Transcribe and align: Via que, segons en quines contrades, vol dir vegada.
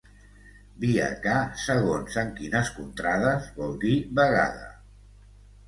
Via 0.85 1.09
que, 1.25 1.35
segons 1.65 2.17
en 2.23 2.33
quines 2.41 2.73
contrades, 2.79 3.47
vol 3.61 3.79
dir 3.87 3.95
vegada. 4.25 4.69